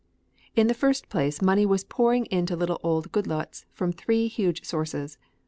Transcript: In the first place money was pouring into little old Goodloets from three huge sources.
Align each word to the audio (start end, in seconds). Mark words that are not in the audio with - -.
In 0.55 0.65
the 0.65 0.73
first 0.73 1.09
place 1.09 1.43
money 1.43 1.63
was 1.63 1.83
pouring 1.83 2.25
into 2.31 2.55
little 2.55 2.79
old 2.81 3.11
Goodloets 3.11 3.65
from 3.71 3.91
three 3.91 4.25
huge 4.27 4.65
sources. 4.65 5.19